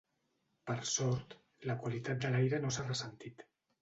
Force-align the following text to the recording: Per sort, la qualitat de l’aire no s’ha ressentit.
Per 0.69 0.77
sort, 0.91 1.35
la 1.73 1.75
qualitat 1.83 2.25
de 2.25 2.33
l’aire 2.37 2.65
no 2.65 2.73
s’ha 2.77 2.87
ressentit. 2.89 3.51